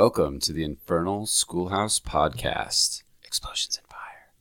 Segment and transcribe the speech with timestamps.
[0.00, 4.32] Welcome to the Infernal Schoolhouse Podcast Explosions and Fire.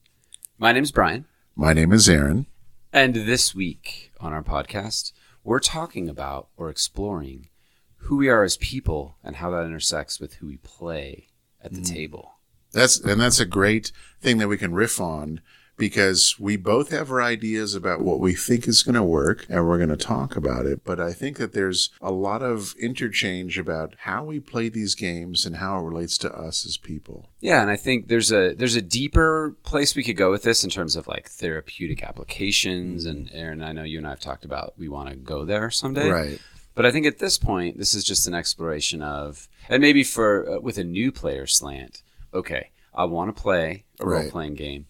[0.57, 2.45] My name is Bryan, My name is Aaron.
[2.93, 5.11] and this week on our podcast,
[5.43, 7.49] we're talking about or exploring
[7.97, 11.27] who we are as people and how that intersects with who we play
[11.61, 11.93] at the mm.
[11.93, 12.35] table.
[12.71, 15.41] That's and that's a great thing that we can riff on
[15.79, 19.65] because we both have our ideas about what we think is going to work and
[19.67, 20.83] we're going to talk about it.
[20.83, 25.45] But I think that there's a lot of interchange about how we play these games
[25.45, 27.29] and how it relates to us as people.
[27.39, 30.63] Yeah, and I think there's a there's a deeper place we could go with this
[30.63, 33.05] in terms of like therapeutic applications.
[33.05, 35.71] And Aaron, I know you and I have talked about we want to go there
[35.71, 36.09] someday.
[36.09, 36.39] Right.
[36.75, 40.49] But I think at this point, this is just an exploration of, and maybe for
[40.49, 42.03] uh, with a new player slant.
[42.33, 44.21] Okay, I want to play a Right.
[44.21, 44.85] role playing game.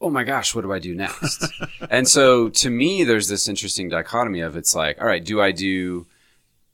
[0.00, 1.44] Oh my gosh, what do I do next?
[1.90, 5.50] and so to me, there's this interesting dichotomy of it's like, all right, do I
[5.52, 6.06] do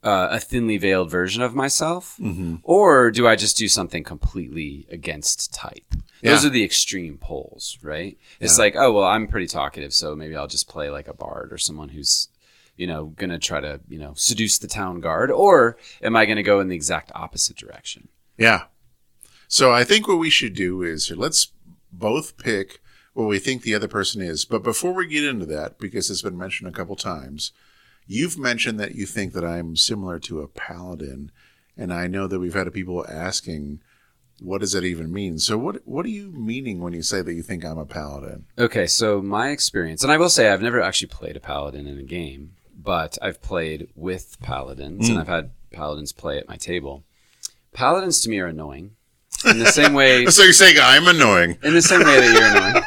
[0.03, 2.57] uh, a thinly veiled version of myself, Mm-hmm.
[2.63, 5.95] or do I just do something completely against type?
[6.23, 8.19] Those are the extreme poles, right?
[8.41, 8.65] It's Yeah.
[8.65, 11.59] like, oh well, I'm pretty talkative, so maybe I'll just play like a bard or
[11.59, 12.29] someone who's,
[12.77, 16.43] you know, gonna try to, you know, seduce the town guard, or am I gonna
[16.43, 18.09] go in the exact opposite direction?
[18.39, 18.65] Yeah.
[19.49, 21.53] So I think what we should do is let's
[21.93, 22.81] both pick
[23.15, 24.45] what we think the other person is.
[24.45, 27.53] But before we get into that, because it's been mentioned a couple times,
[28.07, 31.31] you've mentioned that you think that I'm similar to a paladin,
[31.77, 33.81] and I know that we've had people asking,
[34.41, 35.39] what does that even mean?
[35.39, 38.47] So what what are you meaning when you say that you think I'm a paladin?
[38.59, 41.99] Okay, so my experience, and I will say I've never actually played a paladin in
[41.99, 45.21] a game, but I've played with paladins, and hmm.
[45.21, 47.05] I've had paladins play at my table.
[47.73, 48.97] Paladins to me are annoying,
[49.45, 51.59] in the same way So you're saying I'm annoying?
[51.63, 52.84] in the same way that you're annoying.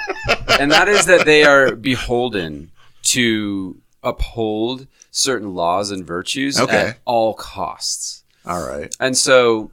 [0.60, 2.72] And that is that they are beholden
[3.04, 6.78] to uphold certain laws and virtues Okay.
[6.90, 8.24] at all costs.
[8.46, 8.94] All right.
[9.00, 9.72] And so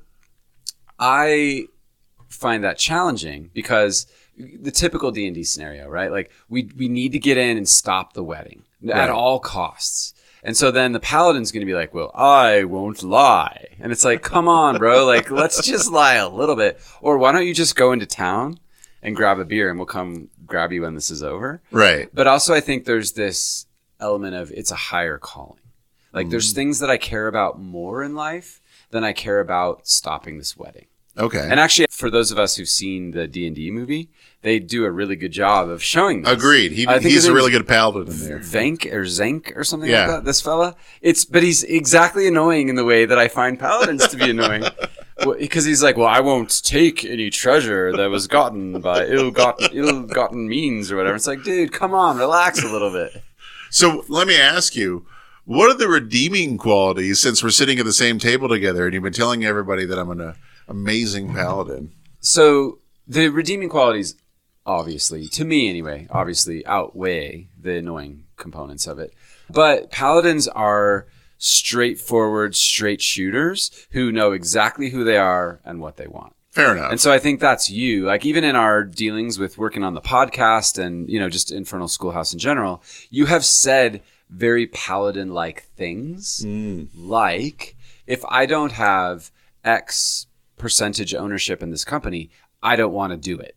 [0.98, 1.66] I
[2.28, 6.10] find that challenging because the typical D&D scenario, right?
[6.10, 8.96] Like we we need to get in and stop the wedding Right.
[8.96, 10.12] at all costs.
[10.42, 14.04] And so then the paladin's going to be like, "Well, I won't lie." And it's
[14.04, 15.06] like, "Come on, bro.
[15.06, 16.78] Like let's just lie a little bit.
[17.00, 18.58] Or why don't you just go into town
[19.04, 22.08] and grab a beer and we'll come grab you when this is over?" Right.
[22.12, 23.66] But also, I think there's this
[24.00, 25.60] element of it's a higher calling.
[26.12, 26.54] Like, there's mm.
[26.54, 28.60] things that I care about more in life
[28.90, 30.86] than I care about stopping this wedding.
[31.16, 31.46] Okay.
[31.48, 34.10] And actually, for those of us who've seen the D and D movie,
[34.42, 36.32] they do a really good job of showing this.
[36.32, 36.72] Agreed.
[36.72, 38.38] He, I think he's a really good paladin in there.
[38.40, 40.06] Vank or Zank or something Yeah.
[40.06, 40.24] like that.
[40.24, 44.16] This fella, it's but he's exactly annoying in the way that I find paladins to
[44.16, 44.64] be annoying.
[45.24, 50.48] Because he's like, well, I won't take any treasure that was gotten by ill-gotten, ill-gotten
[50.48, 51.16] means or whatever.
[51.16, 53.22] It's like, dude, come on, relax a little bit.
[53.70, 55.06] So let me ask you,
[55.44, 59.02] what are the redeeming qualities since we're sitting at the same table together and you've
[59.02, 60.34] been telling everybody that I'm an
[60.68, 61.92] amazing paladin?
[62.20, 64.14] So the redeeming qualities,
[64.64, 69.12] obviously, to me anyway, obviously outweigh the annoying components of it.
[69.50, 71.06] But paladins are
[71.38, 76.34] straightforward, straight shooters who know exactly who they are and what they want.
[76.50, 76.92] Fair enough.
[76.92, 78.04] And so I think that's you.
[78.04, 81.88] Like even in our dealings with working on the podcast and, you know, just Infernal
[81.88, 82.80] Schoolhouse in general,
[83.10, 86.42] you have said very paladin like things.
[86.44, 86.88] Mm.
[86.94, 89.32] Like if I don't have
[89.64, 92.30] X percentage ownership in this company,
[92.62, 93.56] I don't want to do it.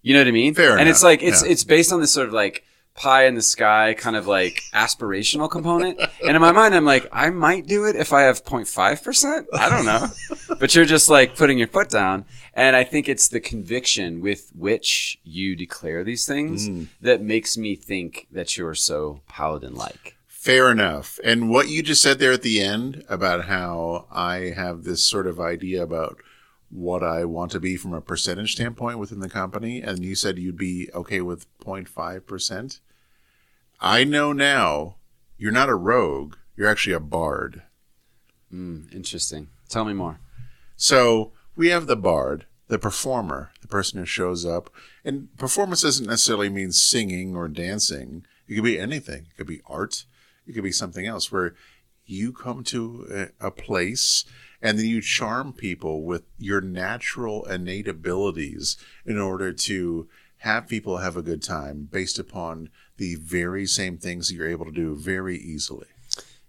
[0.00, 0.54] You know what I mean?
[0.54, 0.80] Fair enough.
[0.80, 1.52] And enough, it's like it's yeah.
[1.52, 2.64] it's based on this sort of like
[2.94, 5.98] pie in the sky kind of like aspirational component.
[6.24, 9.44] And in my mind I'm like, I might do it if I have 0.5%.
[9.54, 10.08] I don't know.
[10.60, 12.24] but you're just like putting your foot down.
[12.54, 16.88] And I think it's the conviction with which you declare these things Mm.
[17.00, 20.16] that makes me think that you're so paladin like.
[20.28, 21.18] Fair enough.
[21.24, 25.26] And what you just said there at the end about how I have this sort
[25.26, 26.18] of idea about
[26.72, 30.38] what I want to be from a percentage standpoint within the company, and you said
[30.38, 32.80] you'd be okay with 0.5%.
[33.80, 34.96] I know now
[35.36, 37.62] you're not a rogue, you're actually a bard.
[38.52, 39.48] Mm, interesting.
[39.68, 40.20] Tell me more.
[40.76, 44.70] So we have the bard, the performer, the person who shows up.
[45.04, 48.24] And performance doesn't necessarily mean singing or dancing.
[48.48, 49.26] It could be anything.
[49.30, 50.06] It could be art.
[50.46, 51.54] It could be something else where
[52.06, 54.24] you come to a, a place
[54.62, 60.98] and then you charm people with your natural innate abilities in order to have people
[60.98, 64.94] have a good time based upon the very same things that you're able to do
[64.94, 65.86] very easily.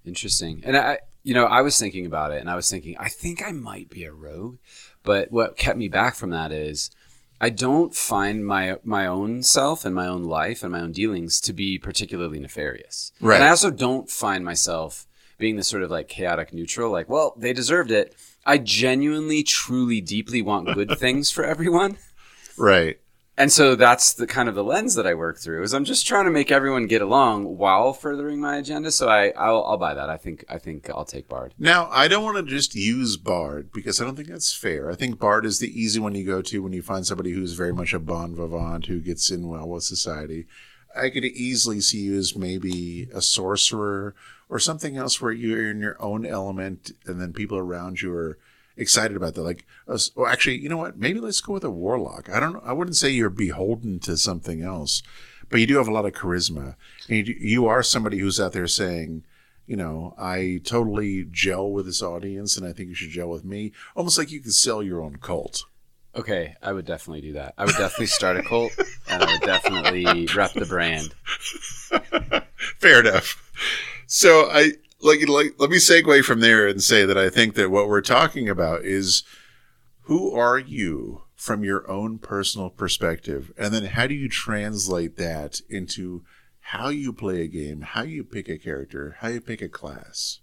[0.06, 0.62] Interesting.
[0.66, 3.46] And I, you know, I was thinking about it and I was thinking, I think
[3.46, 4.58] I might be a rogue.
[5.04, 6.92] But what kept me back from that is
[7.40, 11.42] I don't find my my own self and my own life and my own dealings
[11.42, 13.12] to be particularly nefarious.
[13.20, 13.36] Right.
[13.36, 15.08] And I also don't find myself
[15.38, 18.16] being this sort of like chaotic neutral, like, well, they deserved it.
[18.46, 21.98] I genuinely, truly, deeply want good things for everyone.
[22.58, 23.00] Right.
[23.36, 26.06] And so that's the kind of the lens that I work through is I'm just
[26.06, 28.92] trying to make everyone get along while furthering my agenda.
[28.92, 30.08] So I I'll, I'll buy that.
[30.08, 31.56] I think I think I'll take Bard.
[31.58, 34.92] Now, I don't want to just use Bard because I don't think that's fair.
[34.92, 37.54] I think Bard is the easy one you go to when you find somebody who's
[37.54, 40.46] very much a bon vivant who gets in well with society.
[40.96, 44.14] I could easily see you as maybe a sorcerer
[44.54, 48.38] or something else where you're in your own element and then people around you are
[48.78, 49.42] excited about that.
[49.42, 50.96] Like, uh, well, actually, you know what?
[50.96, 52.30] Maybe let's go with a warlock.
[52.30, 52.64] I don't.
[52.64, 55.02] I wouldn't say you're beholden to something else,
[55.50, 56.76] but you do have a lot of charisma.
[57.10, 59.24] And you, you are somebody who's out there saying,
[59.66, 63.44] you know, I totally gel with this audience and I think you should gel with
[63.44, 63.72] me.
[63.96, 65.66] Almost like you could sell your own cult.
[66.16, 67.56] Okay, I would definitely do that.
[67.58, 68.72] I would definitely start a cult
[69.10, 71.16] and I would definitely rep the brand.
[72.80, 73.40] Fair enough.
[74.16, 77.72] So I like, like let me segue from there and say that I think that
[77.72, 79.24] what we're talking about is
[80.02, 85.62] who are you from your own personal perspective, and then how do you translate that
[85.68, 86.24] into
[86.60, 90.42] how you play a game, how you pick a character, how you pick a class.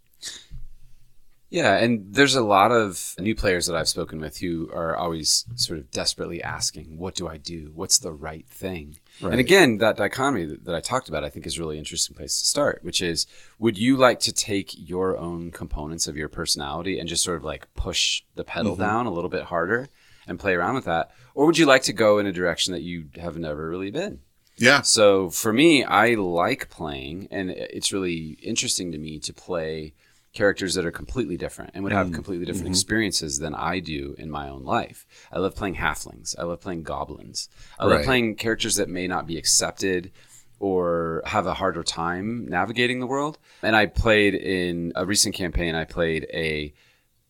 [1.50, 5.44] Yeah, and there's a lot of new players that I've spoken with who are always
[5.56, 7.73] sort of desperately asking, "What do I do?
[7.75, 9.32] What's the right thing?" Right.
[9.32, 12.14] And again, that dichotomy that, that I talked about, I think, is a really interesting
[12.14, 12.85] place to start.
[12.85, 13.26] Which is,
[13.58, 17.44] would you like to take your own components of your personality and just sort of
[17.44, 18.82] like push the pedal mm-hmm.
[18.82, 19.88] down a little bit harder
[20.29, 22.82] and play around with that, or would you like to go in a direction that
[22.82, 24.20] you have never really been?
[24.56, 24.82] Yeah.
[24.82, 29.94] So for me, I like playing, and it's really interesting to me to play
[30.32, 32.15] characters that are completely different and would have mm-hmm.
[32.15, 32.75] completely different mm-hmm.
[32.75, 35.06] experiences than I do in my own life.
[35.32, 36.38] I love playing halflings.
[36.38, 37.49] I love playing goblins.
[37.79, 40.12] I love playing characters that may not be accepted
[40.61, 43.38] or have a harder time navigating the world.
[43.62, 46.73] And I played in a recent campaign, I played a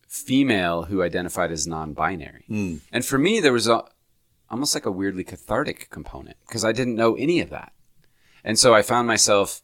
[0.07, 2.43] female who identified as non-binary.
[2.47, 2.75] Hmm.
[2.91, 3.83] And for me, there was a,
[4.49, 7.71] almost like a weirdly cathartic component because I didn't know any of that.
[8.43, 9.61] And so I found myself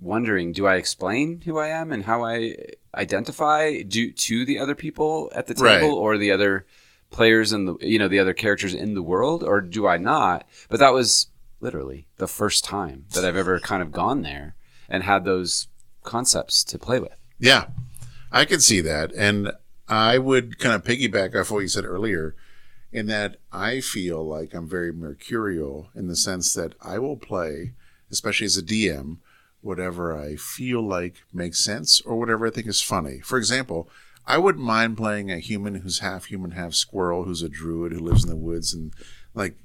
[0.00, 2.56] wondering, do I explain who I am and how I
[2.94, 5.82] identify do, to the other people at the table Right.
[5.82, 6.66] or the other
[7.10, 10.46] players and the you know the other characters in the world or do I not?
[10.68, 11.28] But that was
[11.60, 14.54] literally the first time that I've ever kind of gone there
[14.88, 15.68] and had those
[16.02, 17.16] concepts to play with.
[17.38, 17.66] Yeah,
[18.32, 19.12] I can see that.
[19.14, 19.52] And
[19.88, 22.34] I would kind of piggyback off what you said earlier
[22.92, 27.72] in that I feel like I'm very mercurial in the sense that I will play,
[28.10, 29.18] especially as a DM,
[29.66, 33.20] whatever I feel like makes sense or whatever I think is funny.
[33.20, 33.90] For example,
[34.26, 38.00] I wouldn't mind playing a human who's half human, half squirrel, who's a druid who
[38.00, 38.92] lives in the woods and
[39.34, 39.56] like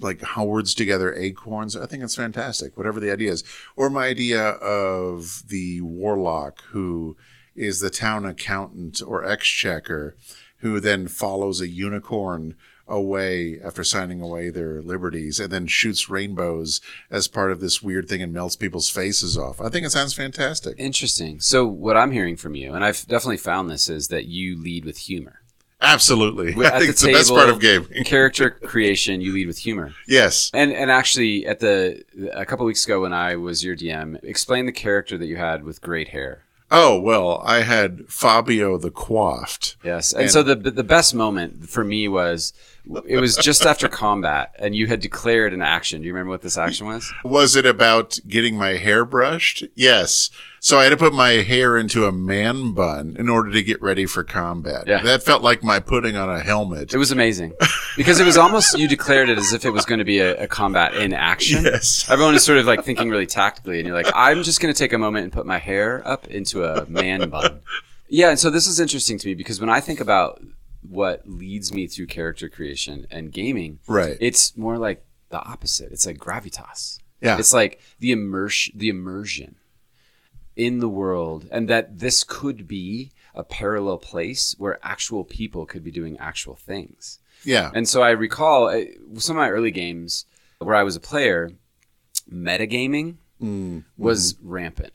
[0.00, 1.76] like howards together acorns.
[1.76, 2.76] I think it's fantastic.
[2.76, 3.44] Whatever the idea is,
[3.76, 7.16] or my idea of the warlock who
[7.54, 10.16] is the town accountant or exchequer,
[10.60, 12.54] who then follows a unicorn
[12.88, 16.80] away after signing away their liberties and then shoots rainbows
[17.10, 19.60] as part of this weird thing and melts people's faces off.
[19.60, 20.74] I think it sounds fantastic.
[20.78, 21.40] Interesting.
[21.40, 24.84] So what I'm hearing from you, and I've definitely found this, is that you lead
[24.84, 25.40] with humor.
[25.80, 26.54] Absolutely.
[26.64, 27.88] I At think it's the best part of gaming.
[28.04, 29.92] character creation, you lead with humor.
[30.06, 30.50] Yes.
[30.52, 34.66] And and actually, at the a couple weeks ago when I was your DM, explain
[34.66, 36.42] the character that you had with great hair.
[36.70, 39.76] Oh, well, I had Fabio the Coiffed.
[39.82, 42.52] Yes, and, And- so the the best moment for me was
[43.06, 46.00] it was just after combat, and you had declared an action.
[46.02, 47.12] Do you remember what this action was?
[47.24, 49.64] Was it about getting my hair brushed?
[49.74, 50.30] Yes.
[50.60, 53.80] So I had to put my hair into a man bun in order to get
[53.80, 54.84] ready for combat.
[54.86, 55.02] Yeah.
[55.02, 56.92] That felt like my putting on a helmet.
[56.92, 57.54] It was amazing
[57.96, 60.42] because it was almost you declared it as if it was going to be a,
[60.44, 61.64] a combat in action.
[61.64, 62.08] Yes.
[62.10, 64.78] Everyone is sort of like thinking really tactically, and you're like, I'm just going to
[64.78, 67.60] take a moment and put my hair up into a man bun.
[68.08, 70.40] Yeah, and so this is interesting to me because when I think about
[70.88, 74.16] what leads me through character creation and gaming, Right.
[74.20, 75.92] it's more like the opposite.
[75.92, 76.98] It's like gravitas.
[77.20, 77.38] Yeah.
[77.38, 79.56] It's like the immersion, the immersion
[80.58, 85.84] in the world, and that this could be a parallel place where actual people could
[85.84, 87.20] be doing actual things.
[87.44, 87.70] yeah.
[87.72, 88.82] And so I recall uh,
[89.18, 90.26] some of my early games
[90.58, 91.52] where I was a player,
[92.30, 93.16] metagaming
[93.96, 94.92] was rampant.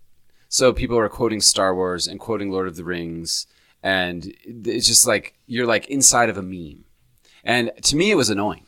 [0.50, 3.48] So people are quoting Star Wars and quoting Lord of the Rings,
[3.82, 6.84] and it's just like you're like inside of a meme.
[7.46, 8.66] And to me, it was annoying.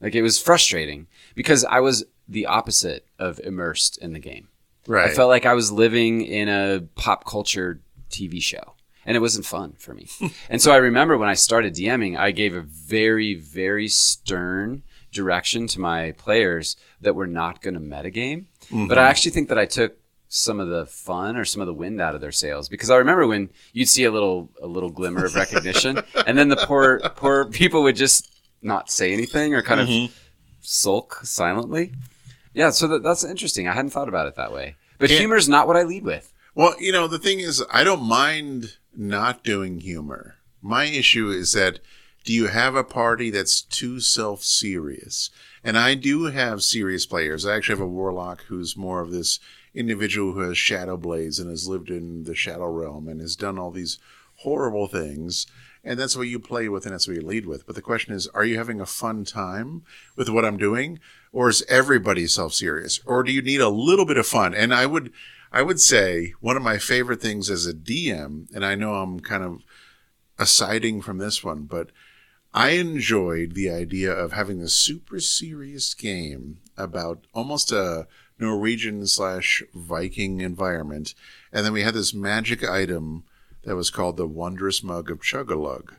[0.00, 4.48] Like it was frustrating because I was the opposite of immersed in the game.
[4.88, 5.08] Right.
[5.10, 7.80] I felt like I was living in a pop culture
[8.10, 8.74] TV show,
[9.06, 10.08] and it wasn't fun for me.
[10.50, 15.66] and so I remember when I started DMing, I gave a very, very stern direction
[15.68, 18.46] to my players that we're not going to metagame.
[18.88, 19.96] But I actually think that I took
[20.30, 22.96] some of the fun or some of the wind out of their sails because I
[22.96, 27.00] remember when you'd see a little a little glimmer of recognition and then the poor
[27.16, 28.30] poor people would just
[28.60, 30.04] not say anything or kind Mm-hmm.
[30.04, 30.14] of
[30.60, 31.92] sulk silently.
[32.58, 33.68] Yeah, so that, that's interesting.
[33.68, 34.74] I hadn't thought about it that way.
[34.98, 36.32] But humor is not what I lead with.
[36.56, 40.38] Well, you know, the thing is, I don't mind not doing humor.
[40.60, 41.78] My issue is that
[42.24, 45.30] do you have a party that's too self serious?
[45.62, 47.46] And I do have serious players.
[47.46, 49.38] I actually have a warlock who's more of this
[49.72, 53.56] individual who has shadow blades and has lived in the shadow realm and has done
[53.56, 54.00] all these
[54.38, 55.46] horrible things.
[55.84, 57.66] And that's what you play with and that's what you lead with.
[57.66, 59.82] But the question is, are you having a fun time
[60.16, 60.98] with what I'm doing?
[61.32, 63.00] Or is everybody self serious?
[63.04, 64.54] Or do you need a little bit of fun?
[64.54, 65.12] And I would
[65.52, 69.20] I would say one of my favorite things as a DM, and I know I'm
[69.20, 69.62] kind of
[70.38, 71.90] asiding from this one, but
[72.54, 78.06] I enjoyed the idea of having a super serious game about almost a
[78.38, 81.14] Norwegian slash Viking environment.
[81.52, 83.24] And then we had this magic item
[83.64, 85.96] that was called the Wondrous Mug of Chugalug.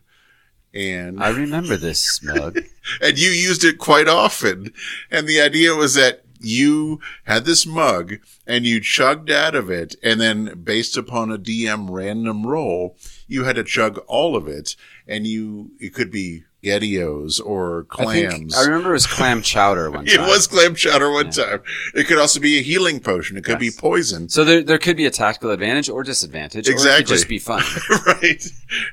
[0.73, 2.59] And I remember this smug.
[3.01, 4.73] and you used it quite often.
[5.09, 8.15] And the idea was that you had this mug
[8.47, 9.95] and you chugged out of it.
[10.03, 12.97] And then based upon a DM random roll,
[13.27, 14.75] you had to chug all of it.
[15.07, 18.57] And you, it could be Gedios or I think clams.
[18.57, 20.13] I remember it was clam chowder one time.
[20.19, 21.61] it was clam chowder one time.
[21.95, 23.37] It could also be a healing potion.
[23.37, 23.75] It could Yes.
[23.75, 24.29] be poison.
[24.29, 26.67] So there, there could be a tactical advantage or disadvantage.
[26.67, 27.03] Or it Exactly.
[27.03, 27.63] could just be fun.
[28.05, 28.43] right.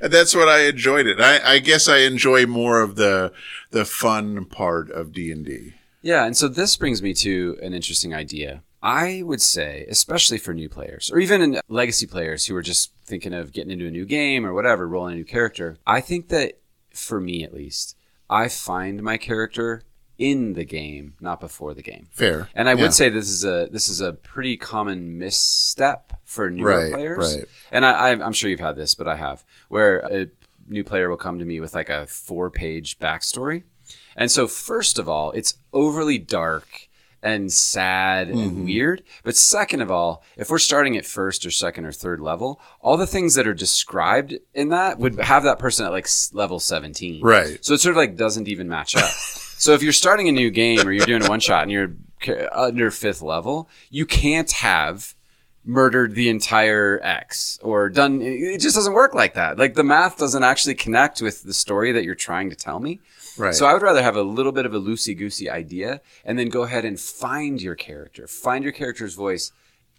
[0.00, 1.20] And that's what I enjoyed it.
[1.20, 3.32] I, I guess I enjoy more of the,
[3.70, 5.75] the fun part of D and D.
[6.02, 8.62] Yeah, and so this brings me to an interesting idea.
[8.82, 12.92] I would say, especially for new players, or even in legacy players who are just
[13.04, 16.28] thinking of getting into a new game or whatever, rolling a new character, I think
[16.28, 16.58] that
[16.96, 17.96] for me at least,
[18.28, 19.82] I find my character
[20.18, 22.08] in the game, not before the game.
[22.10, 22.48] Fair.
[22.54, 22.82] And I Yeah.
[22.82, 27.36] would say this is a this is a pretty common misstep for newer Right, players.
[27.36, 27.44] right.
[27.70, 30.28] And I, I, I'm sure you've had this, but I have, where a
[30.68, 33.64] new player will come to me with like a four page backstory.
[34.16, 36.88] And so, first of all, it's overly dark
[37.23, 38.38] and sad Mm-hmm.
[38.38, 39.02] and weird.
[39.25, 42.96] But second of all, if we're starting at first or second or third level, all
[42.96, 47.23] the things that are described in that would have that person at like level 17.
[47.23, 47.64] Right.
[47.64, 49.11] So it sort of like doesn't even match up.
[49.11, 51.92] so if you're starting a new game or you're doing a one shot and you're
[52.52, 55.14] under fifth level, you can't have
[55.64, 58.20] murdered the entire X or done.
[58.23, 59.58] It just doesn't work like that.
[59.58, 63.00] Like the math doesn't actually connect with the story that you're trying to tell me.
[63.38, 63.55] Right.
[63.55, 66.49] So I would rather have a little bit of a loosey goosey idea and then
[66.49, 69.52] go ahead and find your character, find your character's voice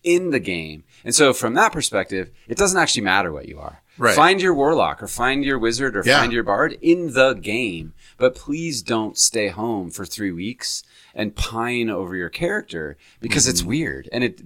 [0.04, 0.84] in the game.
[1.04, 3.82] And so from that perspective, it doesn't actually matter what you are.
[3.98, 4.16] Right.
[4.16, 6.20] Find your warlock or find your wizard or Yeah.
[6.20, 7.94] find your bard in the game.
[8.18, 10.84] But please don't stay home for three weeks
[11.16, 13.70] and pine over your character because it's Mm-hmm.
[13.70, 14.42] weird and it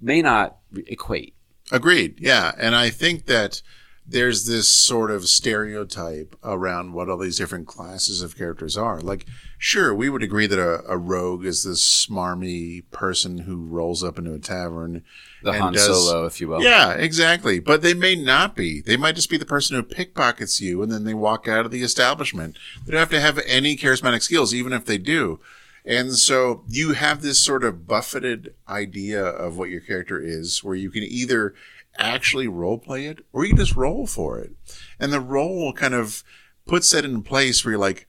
[0.00, 1.34] may not equate.
[1.70, 2.18] Agreed.
[2.18, 2.52] Yeah.
[2.58, 3.60] And I think that
[4.06, 9.00] there's this sort of stereotype around what all these different classes of characters are.
[9.00, 9.24] Like,
[9.56, 14.18] sure, we would agree that a, a rogue is this smarmy person who rolls up
[14.18, 15.02] into a tavern.
[15.42, 16.62] The and Han does- Solo, if you will.
[16.62, 17.60] Yeah, exactly.
[17.60, 18.82] But they may not be.
[18.82, 21.70] They might just be the person who pickpockets you and then they walk out of
[21.70, 22.58] the establishment.
[22.84, 25.40] They don't have to have any charismatic skills, even if they do.
[25.86, 30.74] And so you have this sort of buffeted idea of what your character is, where
[30.74, 31.54] you can either
[31.96, 34.52] actually role play it or you just roll for it.
[34.98, 36.22] And the role kind of
[36.66, 38.06] puts that in place where you're like,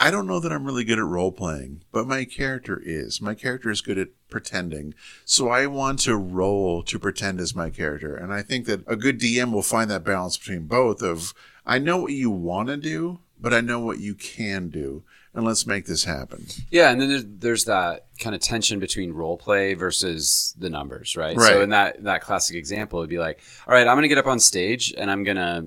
[0.00, 3.20] I don't know that I'm really good at role playing, but my character is.
[3.20, 4.94] My character is good at pretending.
[5.24, 8.14] So I want to roll to pretend as my character.
[8.14, 11.34] And I think that a good DM will find that balance between both of
[11.66, 15.02] I know what you want to do, but I know what you can do.
[15.38, 16.46] And let's make this happen.
[16.70, 21.16] Yeah, and then there's, there's that kind of tension between role play versus the numbers,
[21.16, 21.36] right?
[21.36, 21.46] Right.
[21.52, 24.18] So in that that classic example, it'd be like, all right, I'm going to get
[24.18, 25.66] up on stage and I'm going to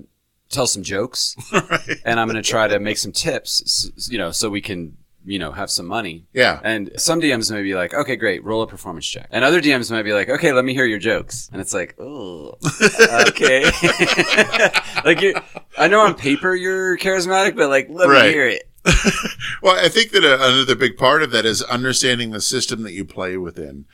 [0.50, 1.34] tell some jokes,
[2.04, 5.38] and I'm going to try to make some tips, you know, so we can you
[5.38, 6.26] know have some money.
[6.34, 6.60] Yeah.
[6.62, 9.28] And some DMs may be like, okay, great, roll a performance check.
[9.30, 11.48] And other DMs might be like, okay, let me hear your jokes.
[11.50, 12.58] And it's like, oh,
[13.28, 13.64] okay.
[15.04, 15.34] like, you,
[15.78, 18.26] I know on paper you're charismatic, but like, let Right.
[18.26, 18.68] me hear it.
[19.62, 22.92] Well, I think that uh, another big part of that is understanding the system that
[22.92, 23.84] you play within.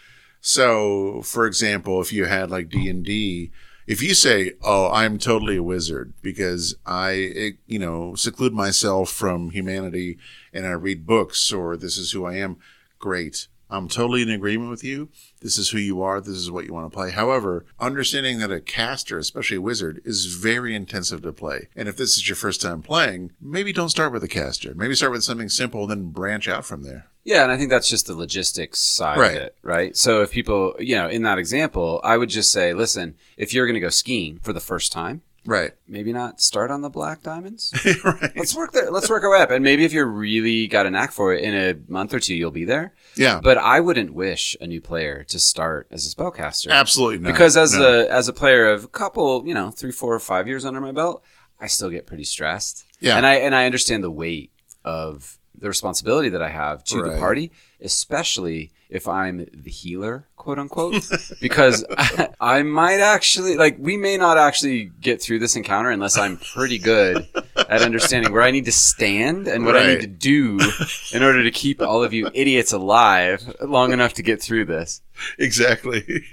[0.41, 3.51] So, for example, if you had like D and D,
[3.87, 9.51] if you say, "Oh, I'm totally a wizard because I, you know, seclude myself from
[9.51, 10.19] humanity
[10.53, 12.57] and I read books," or "This is who I am,"
[12.99, 13.49] great.
[13.71, 15.09] I'm totally in agreement with you.
[15.41, 16.21] This is who you are.
[16.21, 17.11] This is what you want to play.
[17.11, 21.69] However, understanding that a caster, especially a wizard, is very intensive to play.
[21.77, 24.73] And if this is your first time playing, maybe don't start with a caster.
[24.75, 27.07] Maybe start with something simple, and then branch out from there.
[27.25, 29.37] Yeah, and I think that's just the logistics side Right.
[29.37, 29.95] of it, right?
[29.97, 33.67] So if people, you know, in that example, I would just say, listen, if you're
[33.67, 35.73] going to go skiing for the first time, Right.
[35.89, 37.73] maybe not start on the black diamonds.
[38.05, 38.33] right.
[38.37, 38.91] Let's work there.
[38.91, 39.51] Let's work our way up.
[39.51, 42.35] And maybe if you're really got a knack for it, in a month or two,
[42.35, 42.93] you'll be there.
[43.17, 43.41] Yeah.
[43.43, 46.71] But I wouldn't wish a new player to start as a spellcaster.
[46.71, 47.33] Absolutely not.
[47.33, 47.83] because as No.
[48.03, 50.81] a as a player of a couple, you know, three, four, or five years under
[50.83, 51.25] my belt,
[51.59, 52.85] I still get pretty stressed.
[53.01, 53.17] Yeah.
[53.17, 54.53] and I and I understand the weight
[54.85, 57.51] of the responsibility that I have to the party,
[57.81, 61.07] especially if I'm the healer, quote unquote,
[61.41, 66.17] because I, I might actually like we may not actually get through this encounter unless
[66.17, 67.27] I'm pretty good
[67.57, 70.59] at understanding where I need to stand and what I need to do
[71.13, 75.03] in order to keep all of you idiots alive long enough to get through this.
[75.39, 76.25] exactly.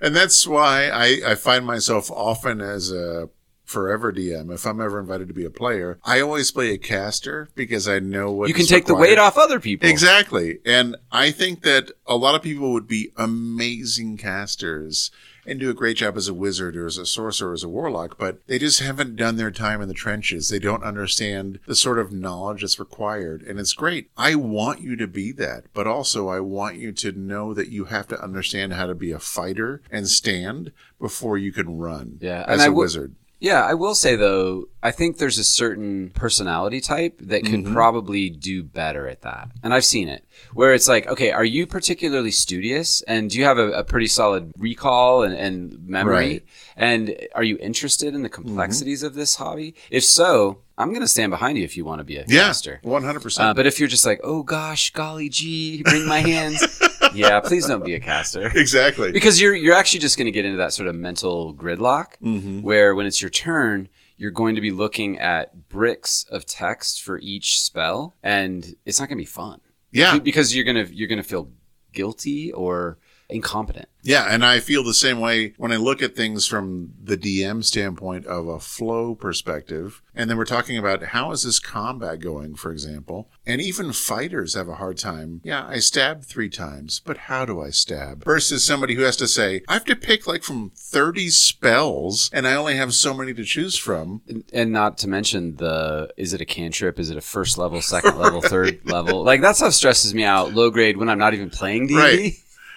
[0.00, 3.28] And that's why I, I find myself often as a
[3.64, 4.52] forever DM.
[4.52, 7.98] If I'm ever invited to be a player, I always play a caster because I
[7.98, 9.88] know what you can take the weight off other people.
[9.88, 10.58] Exactly.
[10.64, 15.10] And I think that a lot of people would be amazing casters
[15.46, 17.68] and do a great job as a wizard or as a sorcerer or as a
[17.68, 20.48] warlock, but they just haven't done their time in the trenches.
[20.48, 23.42] They don't understand the sort of knowledge that's required.
[23.42, 24.10] And it's great.
[24.16, 27.84] I want you to be that, but also I want you to know that you
[27.86, 32.44] have to understand how to be a fighter and stand before you can run Yeah,
[32.48, 33.14] as a w- wizard.
[33.44, 38.30] Yeah, I will say though, I think there's a certain personality type that can probably
[38.30, 39.50] do better at that.
[39.62, 40.24] And I've seen it
[40.54, 44.06] where it's like, okay, are you particularly studious and do you have a, a pretty
[44.06, 46.14] solid recall and, and memory?
[46.14, 46.44] Right.
[46.74, 49.74] And are you interested in the complexities of this hobby?
[49.90, 52.46] If so, I'm going to stand behind you if you want to be a Yeah,
[52.46, 52.80] master.
[52.82, 53.40] 100%.
[53.40, 56.80] Uh, but if you're just like, oh gosh, golly gee, bring my hands.
[57.14, 58.50] yeah, please don't be a caster.
[58.54, 59.12] exactly.
[59.12, 62.62] Because you're you're actually just going to get into that sort of mental gridlock Mm-hmm.
[62.62, 67.18] where when it's your turn, you're going to be looking at bricks of text for
[67.18, 69.60] each spell, and it's not going to be fun.
[69.92, 70.18] Yeah.
[70.18, 71.50] because you're gonna you're gonna feel
[71.92, 72.98] guilty or
[73.28, 73.88] incompetent.
[74.02, 77.64] Yeah, and I feel the same way when I look at things from the DM
[77.64, 80.02] standpoint of a flow perspective.
[80.14, 83.30] And then we're talking about how is this combat going, for example.
[83.46, 85.40] And even fighters have a hard time.
[85.42, 88.24] Yeah, I stabbed three times, but how do I stab?
[88.24, 92.46] Versus somebody who has to say, I have to pick like from 30 spells and
[92.46, 94.20] I only have so many to choose from.
[94.28, 96.98] And- And not to mention the is it a cantrip?
[97.00, 99.24] Is it a first level, second level, third level?
[99.24, 100.52] Like that stuff stresses me out.
[100.52, 101.98] Low grade when I'm not even playing D&D.
[101.98, 102.32] Right.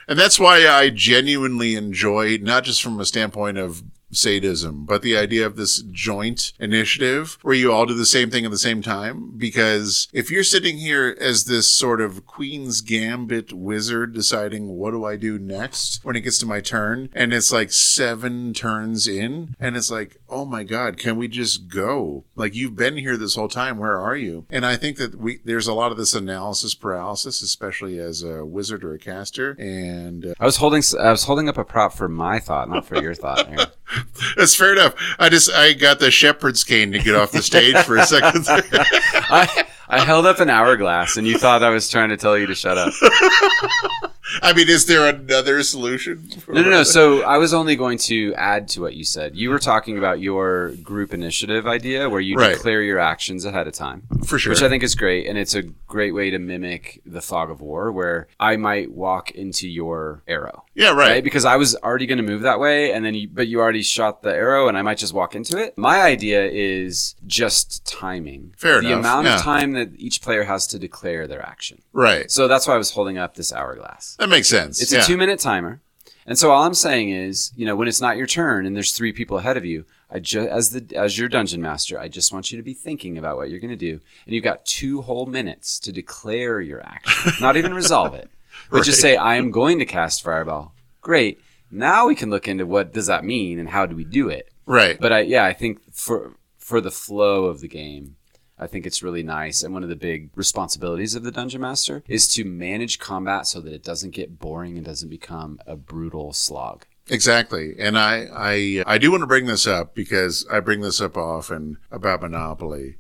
[0.08, 5.18] And that's why I genuinely enjoy, not just from a standpoint of sadism, but the
[5.18, 8.82] idea of this joint initiative where you all do the same thing at the same
[8.82, 9.34] time.
[9.38, 15.04] Because if you're sitting here as this sort of Queen's Gambit wizard deciding what do
[15.06, 19.56] I do next when it gets to my turn, and it's like seven turns in,
[19.60, 22.26] and it's like, oh my God, can we just go?
[22.36, 23.78] Like you've been here this whole time.
[23.78, 24.46] Where are you?
[24.50, 28.46] And I think that we, there's a lot of this analysis paralysis, especially as a
[28.46, 29.52] wizard or a caster.
[29.60, 32.86] And uh, I was holding I was holding up a prop for my thought, not
[32.86, 33.48] for your thought.
[34.38, 34.96] That's fair enough.
[35.20, 38.46] I just I got the shepherd's cane to get off the stage for a second.
[38.50, 42.48] I I held up an hourglass, and you thought I was trying to tell you
[42.48, 42.94] to shut up.
[44.42, 46.30] I mean, is there another solution?
[46.48, 46.84] No, no, no.
[46.84, 49.36] So I was only going to add to what you said.
[49.36, 52.54] You were talking about your group initiative idea, where you Right.
[52.54, 54.52] declare your actions ahead of time, For sure.
[54.52, 57.62] which I think is great, and it's a great way to mimic the fog of
[57.62, 60.64] war, where I might walk into your arrow.
[60.76, 61.24] yeah, Right, right.
[61.24, 63.82] because I was already going to move that way, and then you, but you already
[63.82, 65.78] shot the arrow, and I might just walk into it.
[65.78, 68.54] My idea is just timing.
[68.58, 69.36] Fair the enough, amount yeah.
[69.38, 71.82] of time that each player has to declare their action.
[71.94, 72.30] Right.
[72.30, 74.16] So that's why I was holding up this hourglass.
[74.20, 74.82] That makes sense.
[74.82, 75.04] It's yeah.
[75.04, 75.82] a two minute timer.
[76.28, 78.92] And so all I'm saying is, you know, when it's not your turn and there's
[78.92, 82.34] three people ahead of you, I just as the as your dungeon master, I just
[82.34, 85.02] want you to be thinking about what you're going to do, and you've got two
[85.02, 88.30] whole minutes to declare your action, not even resolve it,
[88.70, 91.40] but just say, "I am going to cast fireball." Great.
[91.72, 94.50] Now we can look into what does that mean and how do we do it.
[94.66, 94.98] Right.
[95.00, 98.16] But I, yeah, I think for for the flow of the game,
[98.60, 99.62] I think it's really nice.
[99.62, 103.62] And one of the big responsibilities of the dungeon master is to manage combat so
[103.62, 106.86] that it doesn't get boring and doesn't become a brutal slog.
[107.10, 107.76] Exactly.
[107.80, 111.00] And I, I, uh, I do want to bring this up because I bring this
[111.00, 112.98] up often about Monopoly.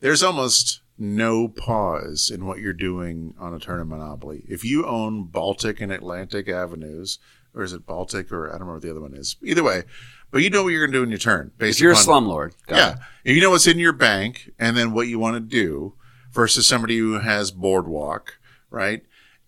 [0.00, 4.44] There's almost no pause in what you're doing on a turn of Monopoly.
[4.48, 7.18] If you own Baltic and Atlantic Avenues,
[7.56, 9.36] or is it Baltic or I don't remember what the other one is.
[9.42, 9.82] Either way,
[10.30, 11.52] but you know what you're going to do in your turn.
[11.58, 12.96] Based If you're a slumlord, yeah.
[13.24, 13.34] it.
[13.34, 15.94] You know what's in your bank and then what you want to do
[16.30, 18.38] versus somebody who has boardwalk,
[18.70, 19.02] right?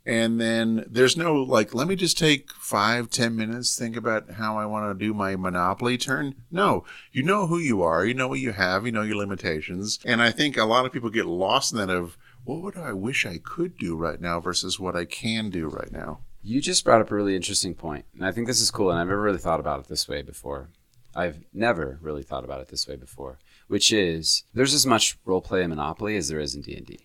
[0.07, 4.57] And then there's no like, let me just take five, ten minutes, think about how
[4.57, 6.35] I want to do my Monopoly turn.
[6.51, 9.99] No, you know who you are, you know what you have, you know your limitations.
[10.07, 12.95] And I think a lot of people get lost in that of, what would I
[12.95, 16.21] wish I could do right now versus what I can do right now?
[16.49, 18.99] You just brought up a really interesting point, and I think this is cool, and
[18.99, 20.71] I've never really thought about it this way before.
[21.15, 25.43] I've never really thought about it this way before, which is there's as much role
[25.43, 27.01] play in Monopoly as there is in D&D.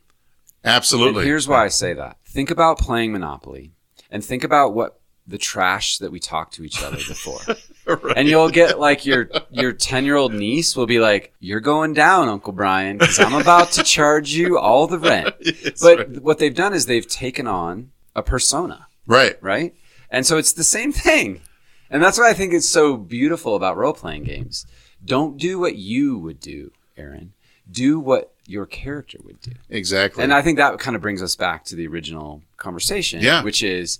[0.63, 1.23] Absolutely.
[1.23, 2.19] And here's why I say that.
[2.25, 3.73] Think about playing Monopoly
[4.09, 7.41] and think about what the trash that we talk to each other before.
[7.85, 8.13] Right.
[8.15, 12.53] And you'll get like your your 10-year-old niece will be like, "You're going down, Uncle
[12.53, 16.21] Bryan, cuz I'm about to charge you all the rent." Yes, but right.
[16.21, 19.37] what they've done is they've taken on a persona, right.
[19.41, 19.73] right?
[20.09, 21.41] And so it's the same thing.
[21.89, 24.65] And that's why I think it's so beautiful about role-playing games.
[25.03, 27.33] Don't do what you would do, Aaron.
[27.69, 29.51] Do what your character would do.
[29.69, 30.23] Exactly.
[30.23, 33.43] And I think that kind of brings us back to the original conversation, Yeah.
[33.43, 33.99] which is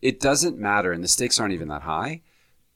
[0.00, 2.22] it doesn't matter and the stakes aren't even that high.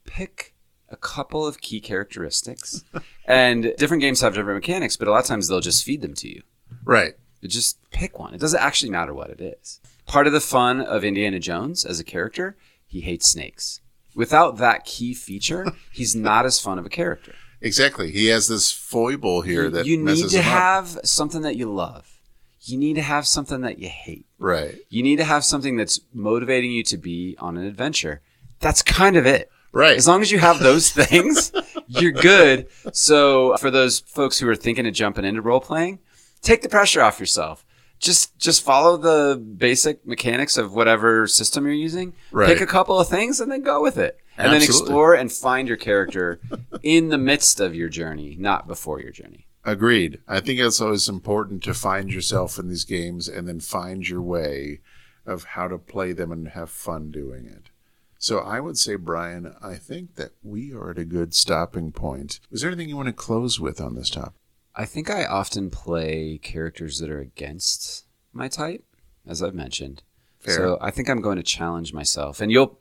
[0.04, 0.54] Pick
[0.88, 2.84] a couple of key characteristics.
[3.26, 6.14] and different games have different mechanics, but a lot of times they'll just feed them
[6.14, 6.42] to you.
[6.84, 7.14] right.
[7.44, 8.34] Just pick one.
[8.34, 9.80] It doesn't actually matter what it is.
[10.06, 13.80] Part of the fun of Indiana Jones as a character, he hates snakes.
[14.14, 17.34] Without that key feature, he's not as fun of a character.
[17.60, 18.10] Exactly.
[18.12, 20.46] He has this foible here that you need to him up.
[20.46, 22.20] have something that you love.
[22.60, 24.26] You need to have something that you hate.
[24.38, 24.76] Right.
[24.88, 28.22] You need to have something that's motivating you to be on an adventure.
[28.60, 29.50] That's kind of it.
[29.72, 29.96] Right.
[29.96, 31.52] As long as you have those things,
[31.86, 32.68] you're good.
[32.92, 35.98] So for those folks who are thinking of jumping into role playing,
[36.42, 37.65] take the pressure off yourself.
[37.98, 42.12] Just just follow the basic mechanics of whatever system you're using.
[42.30, 42.48] Right.
[42.48, 44.20] Pick a couple of things and then go with it.
[44.38, 46.40] And then explore and find your character
[46.82, 49.46] in the midst of your journey, not before your journey.
[49.64, 50.20] Agreed.
[50.28, 54.22] I think it's always important to find yourself in these games and then find your
[54.22, 54.80] way
[55.26, 57.70] of how to play them and have fun doing it.
[58.18, 62.40] So I would say, Bryan, I think that we are at a good stopping point.
[62.50, 64.34] Is there anything you want to close with on this topic?
[64.76, 68.84] I think I often play characters that are against my type,
[69.26, 70.02] as I've mentioned.
[70.38, 70.54] Fair.
[70.54, 72.78] So I think I'm going to challenge myself, and you'll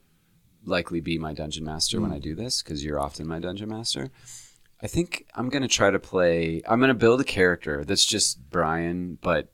[0.66, 4.12] likely be my dungeon master when I do this because you're often my dungeon master.
[4.82, 6.62] I think I'm going to try to play.
[6.68, 9.54] I'm going to build a character that's just Bryan, but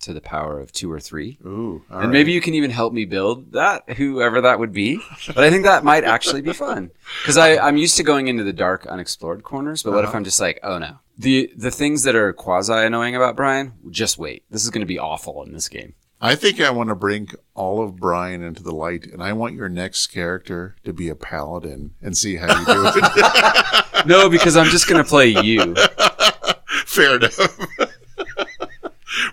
[0.00, 1.38] to the power of two or three.
[1.44, 2.12] Ooh, all and right.
[2.12, 5.00] maybe you can even help me build that, whoever that would be.
[5.26, 6.90] But I think that might actually be fun
[7.22, 9.82] because I'm used to going into the dark, unexplored corners.
[9.82, 10.18] But what if Uh-huh.
[10.18, 14.18] I'm just like, oh no, the the things that are quasi annoying about Bryan, just
[14.18, 14.44] wait.
[14.50, 15.94] This is going to be awful in this game.
[16.18, 19.54] I think I want to bring all of Bryan into the light, and I want
[19.54, 23.84] your next character to be a paladin and see how you do it.
[24.06, 25.74] No, because I'm just going to play you.
[26.86, 27.36] Fair enough.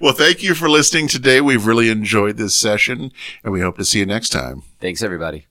[0.04, 1.40] Well, thank you for listening today.
[1.40, 4.64] We've really enjoyed this session, and we hope to see you next time.
[4.82, 5.48] Thanks, everybody.